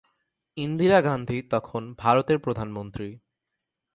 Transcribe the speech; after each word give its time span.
ইন্দিরা 0.57 0.99
গান্ধি 1.01 1.37
তখন 1.49 1.81
ভারতের 1.97 2.37
প্রধানমন্ত্রী। 2.39 3.09